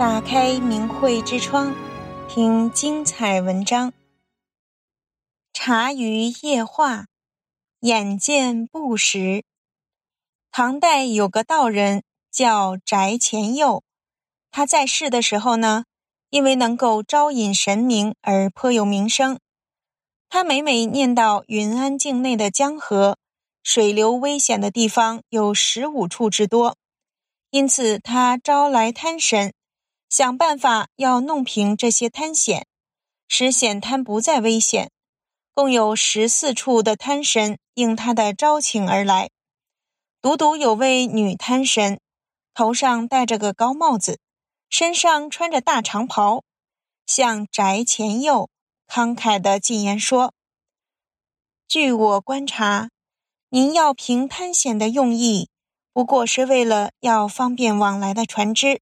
[0.00, 1.74] 打开明慧之窗，
[2.26, 3.92] 听精彩文章。
[5.52, 7.04] 茶余夜话，
[7.80, 9.44] 眼见不时。
[10.50, 12.02] 唐代有个道人
[12.32, 13.82] 叫翟乾佑，
[14.50, 15.84] 他在世的时候呢，
[16.30, 19.38] 因为能够招引神明而颇有名声。
[20.30, 23.18] 他每每念到云安境内的江河，
[23.62, 26.78] 水流危险的地方有十五处之多。
[27.50, 29.52] 因此，他招来滩神，
[30.10, 32.66] 想办法要弄平这些滩险，
[33.28, 34.90] 使险滩不再危险。
[35.54, 39.30] 共有十四处的滩神应他的招请而来。
[40.20, 42.00] 独独有位女滩神，
[42.54, 44.18] 头上戴着个高帽子，
[44.68, 46.42] 身上穿着大长袍，
[47.06, 48.50] 向翟前佑
[48.88, 50.34] 慷慨地进言说
[51.68, 52.90] ：“据我观察，
[53.50, 55.48] 您要平滩险的用意。”
[55.92, 58.80] 不过是为了要方便往来的船只，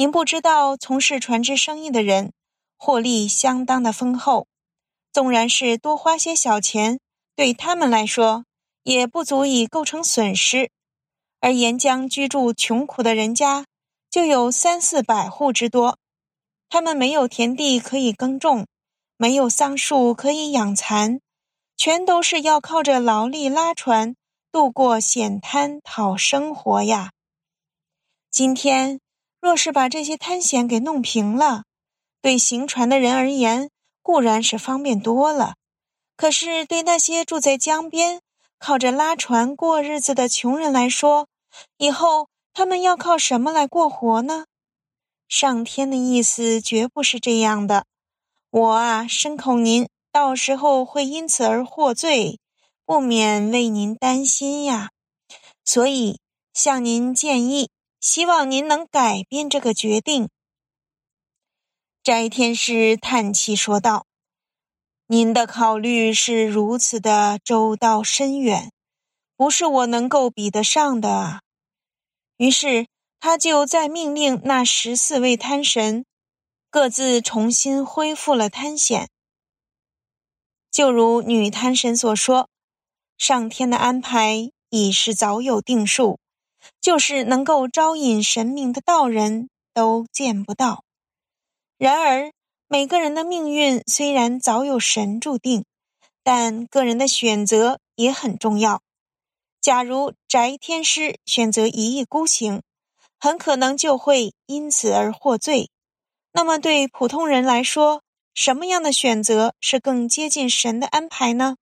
[0.00, 2.32] 您不知道从事船只生意的人
[2.78, 4.46] 获利相当的丰厚，
[5.12, 6.98] 纵然是多花些小钱，
[7.36, 8.46] 对他们来说
[8.82, 10.70] 也不足以构成损失。
[11.40, 13.66] 而沿江居住穷苦的人家
[14.10, 15.98] 就有三四百户之多，
[16.70, 18.66] 他们没有田地可以耕种，
[19.18, 21.20] 没有桑树可以养蚕，
[21.76, 24.16] 全都是要靠着劳力拉船。
[24.50, 27.12] 渡过险滩讨生活呀！
[28.30, 28.98] 今天
[29.40, 31.64] 若是把这些滩险给弄平了，
[32.20, 33.70] 对行船的人而言
[34.02, 35.54] 固然是方便多了，
[36.16, 38.20] 可是对那些住在江边、
[38.58, 41.26] 靠着拉船过日子的穷人来说，
[41.78, 44.44] 以后他们要靠什么来过活呢？
[45.28, 47.86] 上天的意思绝不是这样的，
[48.50, 52.38] 我啊，深恐您到时候会因此而获罪。
[52.84, 54.90] 不免为您担心呀，
[55.64, 56.18] 所以
[56.52, 57.70] 向您建议，
[58.00, 60.30] 希望您能改变这个决定。
[62.02, 64.06] 翟天师叹气说道
[65.06, 68.72] ：“您的考虑是如此的周到深远，
[69.36, 71.42] 不是我能够比得上的啊。”
[72.38, 72.86] 于是
[73.20, 76.06] 他就再命令那十四位贪神
[76.70, 79.10] 各自重新恢复了贪险，
[80.70, 82.48] 就如女贪神所说。
[83.18, 86.18] 上天的安排已是早有定数，
[86.80, 90.84] 就是能够招引神明的道人都见不到。
[91.78, 92.32] 然而，
[92.68, 95.64] 每个人的命运虽然早有神注定，
[96.22, 98.82] 但个人的选择也很重要。
[99.60, 102.62] 假如翟天师选择一意孤行，
[103.18, 105.70] 很可能就会因此而获罪。
[106.32, 111.56] 那么，对普通人来说，什么样的选择是更接近神的安排呢？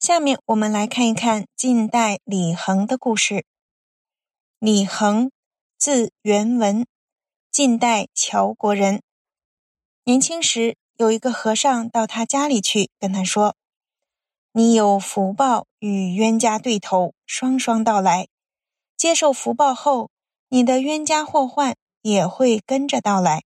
[0.00, 3.44] 下面我们来看一看近代李恒的故事。
[4.64, 5.32] 李恒，
[5.76, 6.86] 字元文，
[7.50, 9.02] 晋代譙国人。
[10.04, 13.56] 年轻时，有一个和尚到他家里去，跟他说
[14.54, 18.28] ：“你有福报与冤家对头，双双到来。
[18.96, 20.10] 接受福报后，
[20.50, 23.42] 你的冤家祸患也会跟着到来。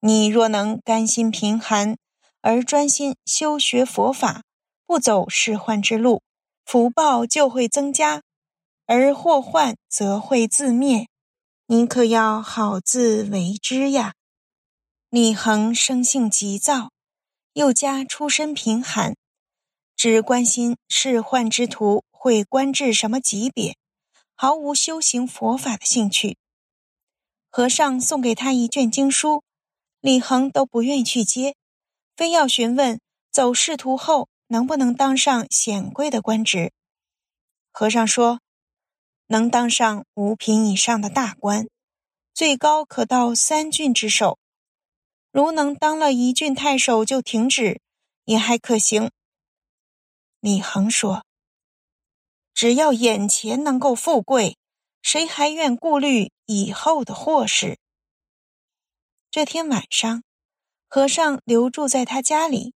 [0.00, 1.96] 你若能甘心贫寒，
[2.42, 4.42] 而专心修学佛法。”
[4.84, 6.20] 不走世患之路，
[6.66, 8.20] 福报就会增加，
[8.86, 11.08] 而祸患则会自灭。
[11.66, 14.14] 你可要好自为之呀！
[15.08, 16.90] 李恒生性急躁，
[17.54, 19.14] 又加出身贫寒，
[19.96, 23.76] 只关心世宦之徒会官至什么级别，
[24.34, 26.36] 毫无修行佛法的兴趣。
[27.48, 29.42] 和尚送给他一卷经书，
[30.00, 31.54] 李恒都不愿意去接，
[32.16, 34.28] 非要询问走仕途后。
[34.48, 36.70] 能不能当上显贵的官职？
[37.72, 38.40] 和尚说，
[39.34, 41.68] 能当上五品以上的大官，
[42.32, 44.38] 最高可到三郡之首。
[45.32, 47.80] 如能当了一郡太守就停止，
[48.26, 49.10] 也还可行。
[50.38, 51.24] 李恒说，
[52.54, 54.56] 只要眼前能够富贵，
[55.02, 57.80] 谁还愿顾虑以后的祸事？
[59.32, 60.22] 这天晚上，
[60.86, 62.72] 和尚留住在他家里。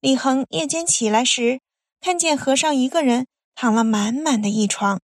[0.00, 1.60] 李恒夜间起来时，
[2.00, 5.00] 看见和尚一个人躺了满满的一床。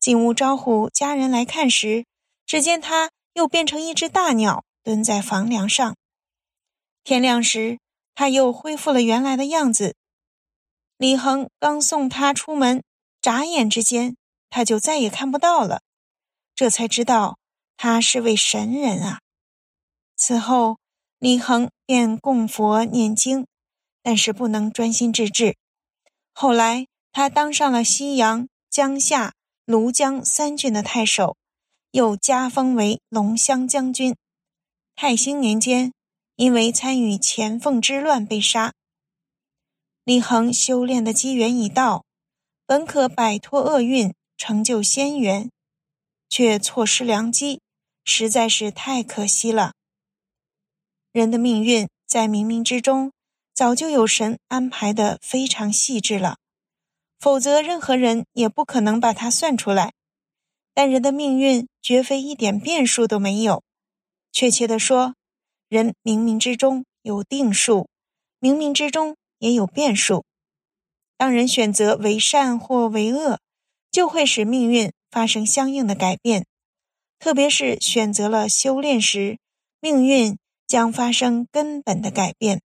[0.00, 2.06] 进屋招呼家人来看时，
[2.46, 5.96] 只见他又变成一只大鸟，蹲在房梁上。
[7.04, 7.78] 天亮时，
[8.14, 9.96] 他又恢复了原来的样子。
[10.96, 12.82] 李恒刚送他出门，
[13.20, 14.16] 眨眼之间，
[14.50, 15.82] 他就再也看不到了。
[16.54, 17.38] 这才知道
[17.76, 19.20] 他是位神人啊！
[20.16, 20.78] 此后，
[21.18, 23.46] 李恒便供佛念经。
[24.00, 25.56] 但是不能专心致志。
[26.32, 29.34] 后来，他当上了西阳、江夏、
[29.68, 31.36] 庐江三郡的太守，
[31.90, 34.16] 又加封为龙骧将军。
[34.96, 35.92] 太兴年间，
[36.36, 38.72] 因为参与干凤之乱被杀。
[40.04, 42.06] 李恒修炼的机缘已到，
[42.64, 45.50] 本可摆脱厄运，成就仙缘，
[46.30, 47.60] 却错失良机，
[48.06, 49.74] 实在是太可惜了。
[51.12, 53.12] 人的命运在冥冥之中，
[53.52, 56.38] 早就有神安排得非常细致了，
[57.18, 59.92] 否则任何人也不可能把它算出来。
[60.74, 63.64] 但人的命运绝非一点变数都没有，
[64.30, 65.14] 确切地说，
[65.68, 67.88] 人冥冥之中有定数，
[68.40, 70.24] 冥冥之中也有变数。
[71.16, 73.40] 当人选择为善或为恶，
[73.90, 76.46] 就会使命运发生相应的改变。
[77.18, 79.40] 特别是选择了修炼时，
[79.80, 80.38] 命运
[80.68, 82.62] 将发生根本的改变。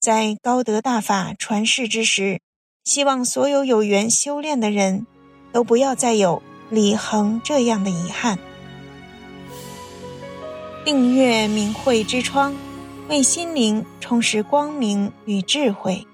[0.00, 2.40] 在高德大法传世之时，
[2.84, 5.06] 希望所有有缘修炼的人
[5.52, 8.38] 都不要再有李恒这样的遗憾。
[10.84, 12.54] 订阅明慧之窗，
[13.08, 16.06] 为心灵充实光明与智慧。